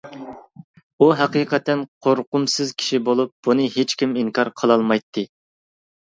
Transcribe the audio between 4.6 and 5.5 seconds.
قىلالمايتتى.